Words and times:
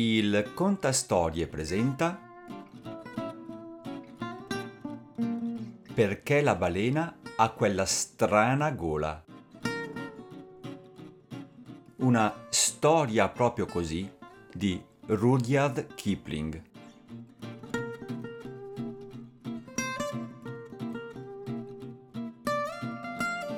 Il 0.00 0.52
Contastorie 0.54 1.48
presenta 1.48 2.20
Perché 5.92 6.40
la 6.40 6.54
balena 6.54 7.18
ha 7.34 7.50
quella 7.50 7.84
strana 7.84 8.70
gola. 8.70 9.24
Una 11.96 12.32
storia 12.48 13.28
proprio 13.28 13.66
così 13.66 14.08
di 14.54 14.80
Rudyard 15.06 15.92
Kipling. 15.96 16.62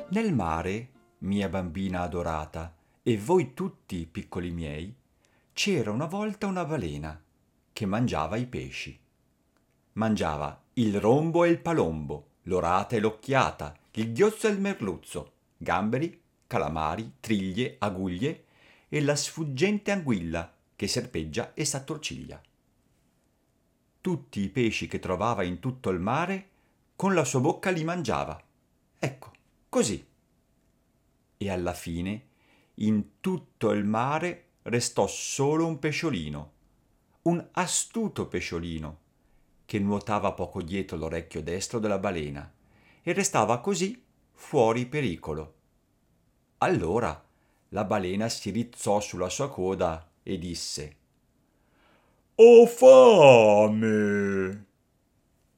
Nel 0.08 0.32
mare, 0.32 0.88
mia 1.18 1.50
bambina 1.50 2.00
adorata, 2.00 2.74
e 3.02 3.18
voi 3.18 3.52
tutti, 3.52 4.06
piccoli 4.06 4.50
miei, 4.50 4.96
c'era 5.52 5.90
una 5.90 6.06
volta 6.06 6.46
una 6.46 6.64
balena 6.64 7.22
che 7.72 7.86
mangiava 7.86 8.36
i 8.36 8.46
pesci. 8.46 8.98
Mangiava 9.92 10.62
il 10.74 11.00
rombo 11.00 11.44
e 11.44 11.50
il 11.50 11.58
palombo, 11.58 12.28
l'orata 12.42 12.96
e 12.96 13.00
l'occhiata, 13.00 13.76
il 13.92 14.12
ghiozzo 14.12 14.46
e 14.46 14.50
il 14.50 14.60
merluzzo, 14.60 15.32
gamberi, 15.56 16.20
calamari, 16.46 17.14
triglie, 17.20 17.76
aguglie 17.78 18.44
e 18.88 19.00
la 19.02 19.14
sfuggente 19.16 19.90
anguilla 19.90 20.52
che 20.74 20.88
serpeggia 20.88 21.52
e 21.54 21.64
s'attorciglia. 21.64 22.40
Tutti 24.00 24.40
i 24.40 24.48
pesci 24.48 24.86
che 24.86 24.98
trovava 24.98 25.42
in 25.42 25.58
tutto 25.58 25.90
il 25.90 26.00
mare 26.00 26.48
con 26.96 27.14
la 27.14 27.24
sua 27.24 27.40
bocca 27.40 27.70
li 27.70 27.84
mangiava. 27.84 28.42
Ecco, 28.98 29.32
così. 29.68 30.06
E 31.36 31.50
alla 31.50 31.74
fine, 31.74 32.28
in 32.74 33.20
tutto 33.20 33.72
il 33.72 33.84
mare 33.84 34.49
restò 34.62 35.06
solo 35.06 35.66
un 35.66 35.78
pesciolino, 35.78 36.52
un 37.22 37.46
astuto 37.52 38.26
pesciolino, 38.26 38.98
che 39.64 39.78
nuotava 39.78 40.32
poco 40.32 40.62
dietro 40.62 40.96
l'orecchio 40.96 41.42
destro 41.42 41.78
della 41.78 41.98
balena 41.98 42.52
e 43.02 43.12
restava 43.12 43.60
così 43.60 44.02
fuori 44.32 44.86
pericolo. 44.86 45.54
Allora 46.58 47.24
la 47.68 47.84
balena 47.84 48.28
si 48.28 48.50
rizzò 48.50 49.00
sulla 49.00 49.28
sua 49.28 49.48
coda 49.48 50.10
e 50.22 50.38
disse 50.38 50.96
Ho 52.34 52.66
fame. 52.66 54.64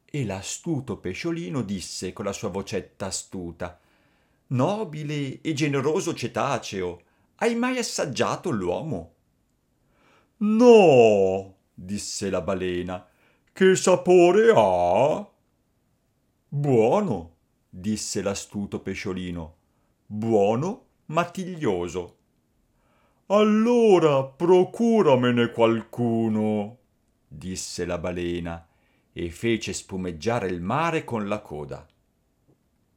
E 0.05 0.25
l'astuto 0.27 0.99
pesciolino 0.99 1.63
disse 1.63 2.13
con 2.13 2.27
la 2.27 2.33
sua 2.33 2.51
vocetta 2.51 3.07
astuta 3.07 3.81
Nobile 4.49 5.41
e 5.41 5.55
generoso 5.55 6.13
cetaceo, 6.15 7.01
hai 7.43 7.57
mai 7.57 7.77
assaggiato 7.77 8.51
l'uomo? 8.51 9.15
No, 10.39 11.57
disse 11.75 12.31
la 12.31 12.41
balena. 12.41 13.05
Che 13.53 13.75
sapore 13.75 14.53
ha? 14.55 15.29
Buono, 16.49 17.37
disse 17.69 18.23
l'astuto 18.23 18.79
pesciolino. 18.81 19.57
Buono, 20.07 20.87
ma 21.07 21.25
tiglioso. 21.25 22.19
Allora 23.27 24.23
procuramene 24.23 25.51
qualcuno, 25.51 26.79
disse 27.27 27.85
la 27.85 27.99
balena 27.99 28.69
e 29.13 29.31
fece 29.31 29.73
spumeggiare 29.73 30.47
il 30.47 30.61
mare 30.61 31.03
con 31.03 31.27
la 31.27 31.41
coda. 31.41 31.85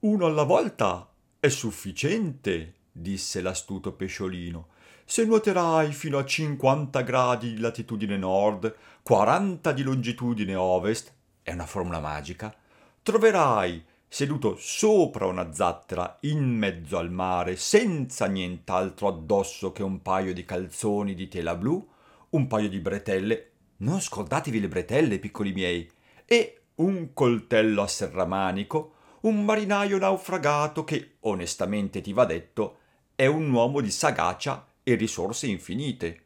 Uno 0.02 0.26
alla 0.28 0.44
volta 0.44 1.12
è 1.40 1.48
sufficiente, 1.48 2.75
disse 2.98 3.42
l'astuto 3.42 3.92
pesciolino. 3.92 4.68
Se 5.04 5.26
nuoterai 5.26 5.92
fino 5.92 6.18
a 6.18 6.24
50 6.24 7.02
gradi 7.02 7.54
di 7.54 7.60
latitudine 7.60 8.16
nord, 8.16 8.74
40 9.03 9.72
di 9.74 9.84
longitudine 9.84 10.56
ovest, 10.56 11.14
è 11.44 11.52
una 11.52 11.66
formula 11.66 12.00
magica, 12.00 12.56
troverai 13.03 13.84
seduto 14.08 14.56
sopra 14.58 15.25
una 15.25 15.52
zattera 15.52 16.18
in 16.22 16.44
mezzo 16.46 16.97
al 16.97 17.12
mare, 17.12 17.58
senza 17.58 18.28
nient'altro 18.28 19.09
addosso 19.09 19.74
che 19.74 19.84
un 19.84 20.02
paio 20.02 20.34
di 20.34 20.46
calzoni 20.46 21.14
di 21.14 21.28
tela 21.28 21.56
blu, 21.56 21.86
un 22.30 22.48
paio 22.48 22.69
di 22.69 22.80
bretelle, 22.80 23.52
non 23.78 24.00
scordatevi 24.00 24.62
le 24.62 24.69
bretelle, 24.69 25.19
piccoli 25.19 25.52
miei, 25.52 25.92
e 26.24 26.62
un 26.75 27.14
coltello 27.14 27.81
a 27.81 27.88
serramanico, 27.88 28.94
un 29.22 29.44
marinaio 29.44 29.98
naufragato 29.98 30.84
che, 30.84 31.16
onestamente 31.22 32.00
ti 32.02 32.14
va 32.14 32.25
detto, 32.25 32.78
è 33.16 33.26
un 33.28 33.50
uomo 33.50 33.80
di 33.80 33.92
sagacia 33.92 34.68
e 34.84 34.96
risorse 34.96 35.48
infinite. 35.48 36.24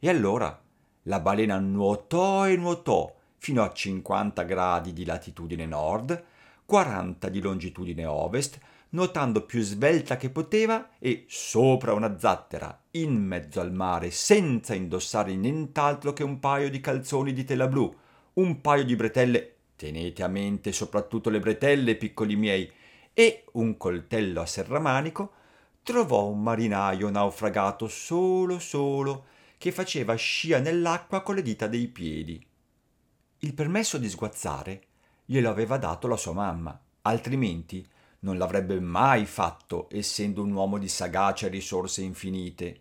E 0.00 0.08
allora 0.08 0.60
la 1.02 1.20
balena 1.20 1.58
nuotò 1.60 2.48
e 2.48 2.56
nuotò 2.56 3.14
fino 3.38 3.62
a 3.62 3.72
50 3.72 4.42
gradi 4.42 4.92
di 4.92 5.04
latitudine 5.04 5.64
nord, 5.64 6.24
40 6.64 7.28
di 7.28 7.40
longitudine 7.40 8.04
ovest, 8.04 8.58
nuotando 8.90 9.46
più 9.46 9.62
svelta 9.62 10.16
che 10.16 10.30
poteva 10.30 10.90
e 10.98 11.24
sopra 11.28 11.92
una 11.92 12.18
zattera, 12.18 12.82
in 12.92 13.14
mezzo 13.14 13.60
al 13.60 13.72
mare, 13.72 14.10
senza 14.10 14.74
indossare 14.74 15.34
nient'altro 15.36 16.12
che 16.12 16.24
un 16.24 16.40
paio 16.40 16.70
di 16.70 16.80
calzoni 16.80 17.32
di 17.32 17.44
tela 17.44 17.68
blu, 17.68 17.94
un 18.34 18.60
paio 18.60 18.84
di 18.84 18.96
bretelle, 18.96 19.54
tenete 19.76 20.22
a 20.24 20.28
mente 20.28 20.72
soprattutto 20.72 21.30
le 21.30 21.38
bretelle, 21.38 21.96
piccoli 21.96 22.34
miei, 22.34 22.70
e 23.14 23.44
un 23.52 23.76
coltello 23.76 24.40
a 24.40 24.46
serramanico, 24.46 25.32
trovò 25.82 26.26
un 26.26 26.42
marinaio 26.42 27.10
naufragato 27.10 27.88
solo 27.88 28.58
solo 28.58 29.26
che 29.58 29.72
faceva 29.72 30.14
scia 30.14 30.58
nell'acqua 30.58 31.22
con 31.22 31.34
le 31.34 31.42
dita 31.42 31.66
dei 31.66 31.88
piedi. 31.88 32.44
Il 33.40 33.54
permesso 33.54 33.98
di 33.98 34.08
sguazzare 34.08 34.82
glielo 35.24 35.48
aveva 35.48 35.78
dato 35.78 36.06
la 36.06 36.16
sua 36.16 36.32
mamma, 36.32 36.78
altrimenti 37.02 37.86
non 38.20 38.38
l'avrebbe 38.38 38.78
mai 38.80 39.26
fatto, 39.26 39.88
essendo 39.90 40.42
un 40.42 40.52
uomo 40.52 40.78
di 40.78 40.88
sagacia 40.88 41.46
e 41.46 41.50
risorse 41.50 42.02
infinite. 42.02 42.80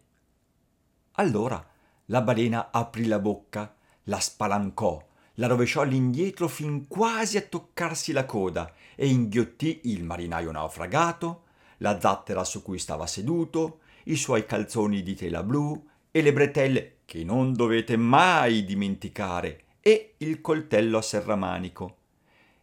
Allora 1.14 1.66
la 2.06 2.22
balena 2.22 2.70
aprì 2.72 3.06
la 3.06 3.20
bocca, 3.20 3.76
la 4.04 4.20
spalancò, 4.20 5.04
la 5.36 5.48
rovesciò 5.48 5.82
all'indietro 5.82 6.48
fin 6.48 6.88
quasi 6.88 7.38
a 7.38 7.42
toccarsi 7.42 8.12
la 8.12 8.26
coda 8.26 8.72
e 8.96 9.08
inghiottì 9.08 9.82
il 9.86 10.04
marinaio 10.04 10.52
naufragato, 10.52 11.44
la 11.82 12.00
zattera 12.00 12.44
su 12.44 12.62
cui 12.62 12.80
stava 12.80 13.06
seduto, 13.06 13.82
i 14.06 14.16
suoi 14.16 14.46
calzoni 14.46 15.04
di 15.04 15.16
tela 15.16 15.44
blu 15.44 15.88
e 16.10 16.22
le 16.22 16.34
bretelle 16.34 16.98
che 17.06 17.24
non 17.24 17.54
dovete 17.54 17.98
mai 17.98 18.66
dimenticare 18.66 19.66
e 19.82 20.16
il 20.18 20.42
coltello 20.42 20.98
a 20.98 21.02
serramanico. 21.02 21.98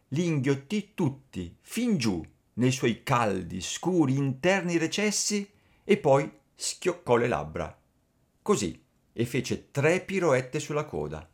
Li 0.09 0.25
inghiottì 0.25 0.91
tutti, 0.93 1.55
fin 1.61 1.97
giù, 1.97 2.23
nei 2.53 2.71
suoi 2.71 3.03
caldi, 3.03 3.61
scuri, 3.61 4.15
interni 4.15 4.77
recessi 4.77 5.47
e 5.83 5.97
poi 5.97 6.29
schioccò 6.55 7.15
le 7.15 7.27
labbra. 7.27 7.79
Così, 8.41 8.83
e 9.13 9.25
fece 9.25 9.69
tre 9.71 10.01
piroette 10.01 10.59
sulla 10.59 10.85
coda. 10.85 11.29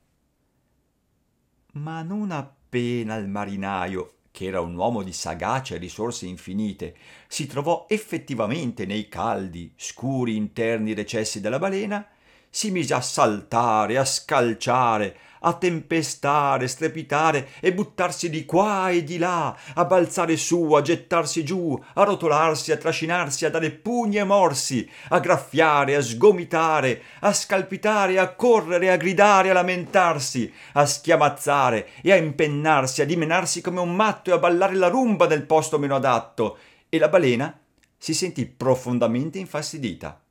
Ma 1.73 2.01
non 2.01 2.31
appena 2.31 3.15
il 3.15 3.27
marinaio 3.27 4.13
che 4.35 4.47
era 4.47 4.59
un 4.59 4.75
uomo 4.75 5.01
di 5.01 5.13
sagacia 5.13 5.75
e 5.75 5.77
risorse 5.77 6.25
infinite, 6.25 6.93
si 7.25 7.47
trovò 7.47 7.85
effettivamente 7.87 8.85
nei 8.85 9.07
caldi, 9.07 9.71
scuri 9.77 10.35
interni 10.35 10.93
recessi 10.93 11.39
della 11.39 11.57
balena, 11.57 12.05
si 12.55 12.71
mise 12.71 12.93
a 12.93 13.01
saltare, 13.01 13.97
a 13.97 14.05
scalciare, 14.05 15.17
a 15.41 15.51
tempestare, 15.55 16.69
strepitare 16.69 17.49
e 17.59 17.73
buttarsi 17.73 18.29
di 18.29 18.45
qua 18.45 18.91
e 18.91 19.03
di 19.03 19.17
là, 19.17 19.53
a 19.73 19.83
balzare 19.83 20.37
su, 20.37 20.71
a 20.71 20.81
gettarsi 20.81 21.43
giù, 21.43 21.77
a 21.95 22.03
rotolarsi, 22.03 22.71
a 22.71 22.77
trascinarsi, 22.77 23.43
a 23.43 23.49
dare 23.49 23.71
pugni 23.71 24.19
e 24.19 24.23
morsi, 24.23 24.89
a 25.09 25.19
graffiare, 25.19 25.97
a 25.97 26.01
sgomitare, 26.01 27.01
a 27.19 27.33
scalpitare, 27.33 28.19
a 28.19 28.33
correre, 28.33 28.89
a 28.89 28.95
gridare, 28.95 29.49
a 29.49 29.53
lamentarsi, 29.53 30.49
a 30.75 30.85
schiamazzare 30.85 31.89
e 32.01 32.13
a 32.13 32.15
impennarsi, 32.15 33.01
a 33.01 33.05
dimenarsi 33.05 33.59
come 33.59 33.81
un 33.81 33.93
matto 33.93 34.29
e 34.29 34.33
a 34.33 34.37
ballare 34.37 34.75
la 34.75 34.87
rumba 34.87 35.27
nel 35.27 35.45
posto 35.45 35.77
meno 35.77 35.95
adatto. 35.95 36.57
E 36.87 36.97
la 36.99 37.09
balena 37.09 37.59
si 37.97 38.13
sentì 38.13 38.45
profondamente 38.45 39.39
infastidita. 39.39 40.21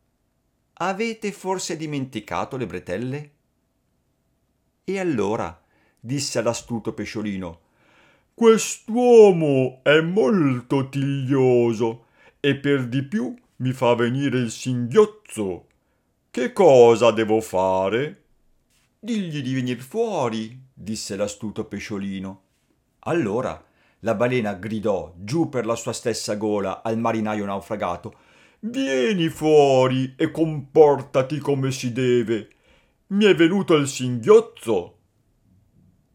Avete 0.79 1.31
forse 1.31 1.77
dimenticato 1.77 2.57
le 2.57 2.67
bretelle? 2.67 3.31
E 4.83 4.99
allora 4.99 5.63
disse 6.01 6.43
l'astuto 6.43 6.93
pesciolino 6.93 7.61
Quest'uomo 8.35 9.79
è 9.85 10.01
molto 10.01 10.89
tiglioso 10.89 12.07
e 12.41 12.57
per 12.57 12.89
di 12.89 13.05
più 13.05 13.33
mi 13.59 13.73
fa 13.73 13.95
venire 13.95 14.39
il 14.39 14.51
singhiozzo. 14.51 15.67
Che 16.29 16.53
cosa 16.53 17.13
devo 17.13 17.41
fare? 17.41 18.25
Digli 18.99 19.43
di 19.43 19.55
venir 19.55 19.79
fuori, 19.79 20.61
disse 20.75 21.15
l'astuto 21.15 21.67
pesciolino. 21.67 22.43
Allora 23.01 23.65
la 24.01 24.15
balena 24.17 24.55
gridò 24.55 25.15
giù 25.17 25.49
per 25.49 25.67
la 25.67 25.77
sua 25.77 25.93
stessa 25.93 26.35
gola 26.35 26.83
al 26.83 26.99
marinaio 26.99 27.45
naufragato 27.45 28.24
Vieni 28.67 29.29
fuori 29.29 30.15
e 30.17 30.31
comportati 30.31 31.39
come 31.39 31.71
si 31.71 31.93
deve 31.93 32.49
mi 33.09 33.27
è 33.27 33.35
venuto 33.35 33.75
il 33.75 33.87
singhiozzo. 33.87 34.99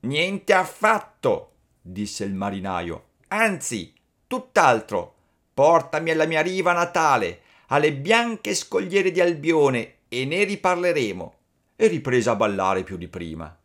Niente 0.02 0.54
affatto, 0.54 1.52
disse 1.80 2.24
il 2.24 2.34
marinaio. 2.34 3.10
Anzi, 3.28 3.94
tutt'altro. 4.26 5.14
Portami 5.54 6.10
alla 6.10 6.26
mia 6.26 6.42
riva 6.42 6.74
natale, 6.74 7.42
alle 7.68 7.94
bianche 7.94 8.56
scogliere 8.56 9.12
di 9.12 9.22
Albione, 9.22 9.98
e 10.10 10.26
ne 10.26 10.44
riparleremo. 10.44 11.34
E 11.76 11.88
riprese 11.88 12.32
a 12.32 12.36
ballare 12.36 12.82
più 12.82 12.98
di 12.98 13.08
prima. 13.08 13.56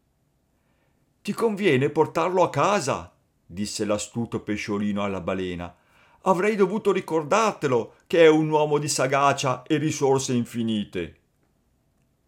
Ti 1.23 1.33
conviene 1.33 1.89
portarlo 1.89 2.43
a 2.43 2.51
casa, 2.51 3.11
disse 3.47 3.87
l'astuto 3.87 4.41
pesciolino 4.41 5.03
alla 5.03 5.23
balena. 5.23 5.75
Avrei 6.27 6.57
dovuto 6.57 6.91
ricordartelo 6.91 7.97
che 8.07 8.25
è 8.25 8.29
un 8.29 8.49
uomo 8.49 8.79
di 8.79 8.89
sagacia 8.89 9.63
e 9.63 9.77
risorse 9.77 10.33
infinite. 10.33 11.17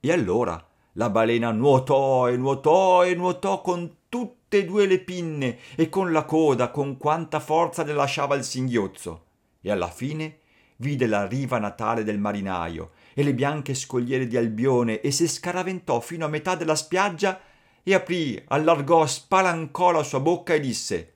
E 0.00 0.12
allora 0.12 0.62
la 0.93 1.08
balena 1.08 1.50
nuotò 1.50 2.28
e 2.28 2.37
nuotò 2.37 3.04
e 3.04 3.14
nuotò 3.14 3.62
con 3.62 3.96
tutte 4.08 4.58
e 4.58 4.64
due 4.66 4.87
le 4.87 4.98
pinne 4.98 5.58
e 5.76 5.88
con 5.88 6.12
la 6.12 6.25
coda 6.25 6.70
con 6.70 6.98
quanta 6.98 7.40
forza 7.40 7.84
le 7.84 7.94
lasciava 7.94 8.34
il 8.34 8.44
singhiozzo. 8.44 9.25
E 9.62 9.70
alla 9.70 9.88
fine 9.88 10.40
vide 10.76 11.06
la 11.06 11.26
riva 11.26 11.58
natale 11.58 12.04
del 12.04 12.19
marinaio 12.19 12.90
e 13.14 13.22
le 13.22 13.32
bianche 13.32 13.72
scogliere 13.72 14.26
di 14.26 14.37
Albione 14.37 15.00
e 15.00 15.10
si 15.10 15.26
scaraventò 15.26 16.00
fino 16.00 16.26
a 16.26 16.28
metà 16.28 16.54
della 16.54 16.75
spiaggia 16.75 17.40
e 17.82 17.94
aprì, 17.94 18.43
allargò, 18.48 19.06
spalancò 19.06 19.90
la 19.90 20.02
sua 20.02 20.20
bocca 20.20 20.52
e 20.52 20.60
disse 20.60 21.14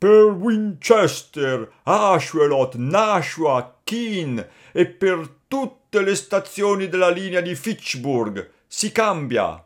per 0.00 0.32
Winchester, 0.32 1.70
Ashwelot, 1.82 2.76
Nashua, 2.76 3.80
Keene 3.84 4.48
e 4.72 4.86
per 4.86 5.28
tutte 5.46 6.00
le 6.00 6.14
stazioni 6.14 6.88
della 6.88 7.10
linea 7.10 7.42
di 7.42 7.54
Fitchburg. 7.54 8.50
Si 8.66 8.92
cambia. 8.92 9.62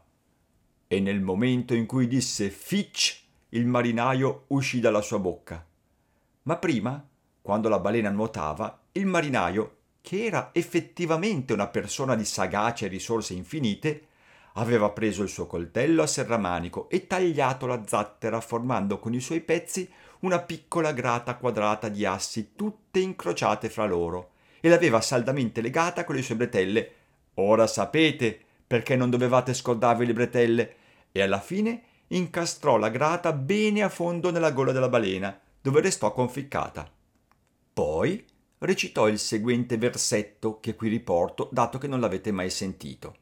E 0.89 0.99
nel 0.99 1.21
momento 1.21 1.73
in 1.73 1.87
cui 1.87 2.09
disse 2.09 2.51
Fitch, 2.51 3.23
il 3.51 3.69
marinaio 3.69 4.47
uscì 4.49 4.81
dalla 4.81 5.03
sua 5.03 5.21
bocca. 5.21 5.65
Ma 6.43 6.57
prima, 6.57 7.07
quando 7.41 7.69
la 7.69 7.79
balena 7.79 8.11
nuotava, 8.11 8.87
il 8.91 9.07
marinaio, 9.07 9.77
che 10.01 10.25
era 10.25 10.51
effettivamente 10.53 11.53
una 11.53 11.69
persona 11.69 12.17
di 12.17 12.25
sagacia 12.25 12.87
e 12.87 12.89
risorse 12.89 13.35
infinite, 13.35 14.09
aveva 14.55 14.91
preso 14.91 15.23
il 15.23 15.29
suo 15.29 15.47
coltello 15.47 16.03
a 16.03 16.07
serramanico 16.09 16.89
e 16.89 17.07
tagliato 17.07 17.67
la 17.67 17.83
zattera 17.87 18.41
formando 18.41 18.99
con 18.99 19.15
i 19.15 19.21
suoi 19.21 19.41
pezzi 19.41 19.89
una 20.25 20.41
piccola 20.41 20.93
grata 20.93 21.37
quadrata 21.37 21.88
di 21.88 22.06
assi 22.06 22.55
tutte 22.56 22.99
incrociate 22.99 23.69
fra 23.69 23.85
loro 23.85 24.32
e 24.61 24.71
l'aveva 24.71 25.03
saldamente 25.03 25.61
legata 25.61 26.05
con 26.05 26.15
le 26.15 26.23
sue 26.23 26.37
bretelle. 26.37 26.93
Ora 27.35 27.67
sapete 27.67 28.41
perché 28.67 28.97
non 28.97 29.11
dovevate 29.11 29.53
scordarvi 29.53 30.06
le 30.06 30.12
bretelle. 30.15 30.75
E 31.12 31.21
alla 31.21 31.41
fine 31.41 31.82
incastrò 32.09 32.79
la 32.79 32.88
grata 32.88 33.32
bene 33.32 33.82
a 33.82 33.91
fondo 33.91 34.31
nella 34.31 34.50
gola 34.50 34.73
della 34.73 34.88
balena, 34.88 35.38
dove 35.61 35.82
restò 35.82 36.12
conficcata. 36.12 36.91
Poi 37.75 38.25
recitò 38.59 39.09
il 39.09 39.19
seguente 39.19 39.76
versetto 39.76 40.59
che 40.59 40.75
qui 40.75 40.88
riporto, 40.88 41.50
dato 41.53 41.76
che 41.76 41.87
non 41.87 42.00
l'avete 42.00 42.32
mai 42.32 42.49
sentito. 42.49 43.17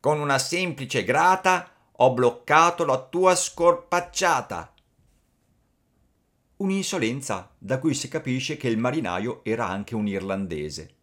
Con 0.00 0.18
una 0.18 0.38
semplice 0.38 1.04
grata 1.04 1.70
ho 1.92 2.14
bloccato 2.14 2.86
la 2.86 2.98
tua 2.98 3.34
scorpacciata. 3.34 4.72
Un'insolenza 6.60 7.54
da 7.56 7.78
cui 7.78 7.94
si 7.94 8.08
capisce 8.08 8.58
che 8.58 8.68
il 8.68 8.76
marinaio 8.76 9.42
era 9.44 9.66
anche 9.66 9.94
un 9.94 10.06
irlandese. 10.06 10.96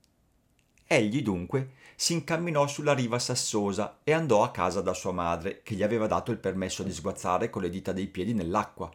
Egli 0.85 1.23
dunque 1.23 1.71
si 1.95 2.13
incamminò 2.13 2.67
sulla 2.67 2.93
riva 2.93 3.17
sassosa 3.17 4.01
e 4.03 4.11
andò 4.11 4.43
a 4.43 4.51
casa 4.51 4.81
da 4.81 4.93
sua 4.93 5.13
madre, 5.13 5.63
che 5.63 5.73
gli 5.73 5.81
aveva 5.81 6.05
dato 6.05 6.29
il 6.29 6.37
permesso 6.37 6.83
di 6.83 6.93
sguazzare 6.93 7.49
con 7.49 7.63
le 7.63 7.71
dita 7.71 7.91
dei 7.91 8.05
piedi 8.05 8.35
nell'acqua, 8.35 8.91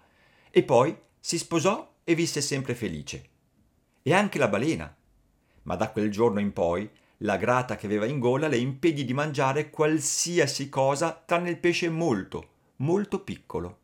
e 0.51 0.63
poi 0.63 0.97
si 1.19 1.37
sposò 1.37 1.95
e 2.05 2.15
visse 2.15 2.41
sempre 2.41 2.77
felice. 2.77 3.29
E 4.01 4.15
anche 4.15 4.39
la 4.39 4.47
balena. 4.47 4.95
Ma 5.63 5.75
da 5.75 5.91
quel 5.91 6.13
giorno 6.13 6.39
in 6.39 6.53
poi 6.53 6.89
la 7.19 7.39
grata 7.39 7.75
che 7.75 7.87
aveva 7.87 8.07
in 8.07 8.21
gola 8.21 8.47
le 8.47 8.59
impedì 8.59 9.05
di 9.05 9.15
mangiare 9.15 9.69
qualsiasi 9.69 10.69
cosa 10.69 11.21
tranne 11.27 11.51
il 11.51 11.59
pesce 11.59 11.89
molto, 11.89 12.51
molto 12.77 13.19
piccolo. 13.25 13.81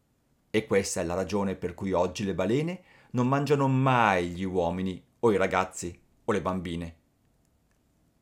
E 0.51 0.67
questa 0.67 1.01
è 1.01 1.05
la 1.05 1.15
ragione 1.15 1.55
per 1.55 1.75
cui 1.75 1.93
oggi 1.93 2.25
le 2.25 2.35
balene 2.35 2.83
non 3.11 3.29
mangiano 3.29 3.69
mai 3.69 4.29
gli 4.29 4.45
uomini 4.45 5.03
o 5.21 5.33
i 5.33 5.37
ragazzi 5.37 6.01
o 6.25 6.33
le 6.33 6.43
bambine. 6.43 6.97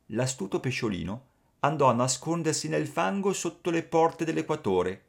L'astuto 0.07 0.61
pesciolino 0.61 1.27
andò 1.61 1.89
a 1.89 1.95
nascondersi 1.95 2.69
nel 2.69 2.87
fango 2.87 3.33
sotto 3.33 3.71
le 3.71 3.83
porte 3.83 4.25
dell'equatore. 4.25 5.05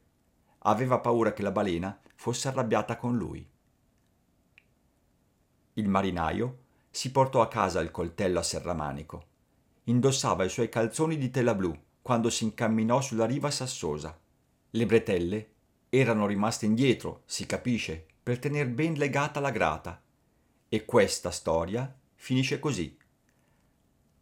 Aveva 0.60 0.98
paura 0.98 1.32
che 1.32 1.42
la 1.42 1.52
balena 1.52 2.00
fosse 2.14 2.48
arrabbiata 2.48 2.96
con 2.96 3.16
lui. 3.16 3.48
Il 5.74 5.88
marinaio 5.88 6.58
si 6.90 7.12
portò 7.12 7.40
a 7.40 7.48
casa 7.48 7.80
il 7.80 7.90
coltello 7.90 8.40
a 8.40 8.42
serramanico 8.42 9.28
indossava 9.88 10.44
i 10.44 10.50
suoi 10.50 10.68
calzoni 10.68 11.16
di 11.16 11.30
tela 11.30 11.54
blu 11.54 11.76
quando 12.02 12.30
si 12.30 12.44
incamminò 12.44 13.00
sulla 13.00 13.26
riva 13.26 13.50
sassosa. 13.50 14.18
Le 14.70 14.86
bretelle 14.86 15.50
erano 15.88 16.26
rimaste 16.26 16.66
indietro, 16.66 17.22
si 17.24 17.46
capisce, 17.46 18.06
per 18.22 18.38
tener 18.38 18.68
ben 18.68 18.94
legata 18.94 19.40
la 19.40 19.50
grata. 19.50 20.00
E 20.68 20.84
questa 20.84 21.30
storia 21.30 21.94
finisce 22.14 22.58
così. 22.58 22.96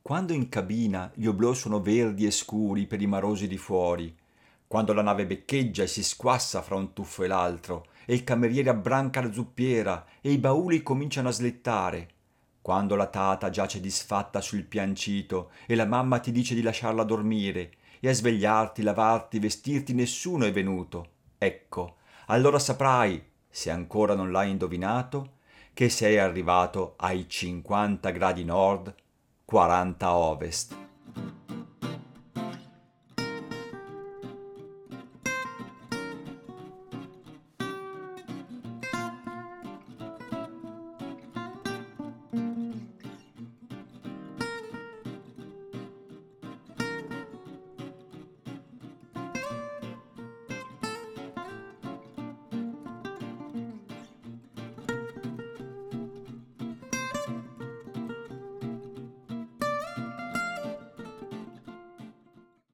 Quando 0.00 0.32
in 0.32 0.48
cabina 0.48 1.10
gli 1.14 1.26
oblò 1.26 1.52
sono 1.52 1.80
verdi 1.80 2.26
e 2.26 2.30
scuri 2.30 2.86
per 2.86 3.02
i 3.02 3.06
marosi 3.06 3.48
di 3.48 3.58
fuori, 3.58 4.16
quando 4.68 4.92
la 4.92 5.02
nave 5.02 5.26
beccheggia 5.26 5.82
e 5.82 5.88
si 5.88 6.04
squassa 6.04 6.62
fra 6.62 6.76
un 6.76 6.92
tuffo 6.92 7.24
e 7.24 7.26
l'altro, 7.26 7.86
e 8.04 8.14
il 8.14 8.22
cameriere 8.22 8.70
abbranca 8.70 9.20
la 9.20 9.32
zuppiera 9.32 10.06
e 10.20 10.30
i 10.30 10.38
bauli 10.38 10.82
cominciano 10.82 11.28
a 11.28 11.32
slittare, 11.32 12.10
quando 12.62 12.94
la 12.94 13.06
tata 13.06 13.50
giace 13.50 13.80
disfatta 13.80 14.40
sul 14.40 14.64
piancito 14.64 15.50
e 15.66 15.74
la 15.74 15.86
mamma 15.86 16.20
ti 16.20 16.30
dice 16.30 16.54
di 16.54 16.62
lasciarla 16.62 17.02
dormire 17.02 17.72
e 17.98 18.08
a 18.08 18.12
svegliarti, 18.12 18.82
lavarti, 18.82 19.38
vestirti 19.38 19.92
nessuno 19.92 20.44
è 20.44 20.52
venuto. 20.52 21.14
Ecco, 21.38 21.97
allora 22.27 22.59
saprai, 22.59 23.23
se 23.49 23.71
ancora 23.71 24.15
non 24.15 24.31
l'hai 24.31 24.50
indovinato, 24.50 25.35
che 25.75 25.88
sei 25.88 26.19
arrivato 26.19 26.95
ai 26.97 27.28
50 27.28 28.11
gradi 28.11 28.45
nord, 28.45 28.95
40 29.45 30.14
ovest. 30.14 30.86